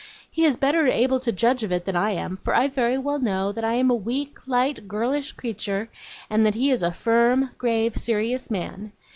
[0.31, 3.19] He is better able to judge of it than I am; for I very well
[3.19, 5.89] know that I am a weak, light, girlish creature,
[6.27, 8.93] and that he is a firm, grave, serious man.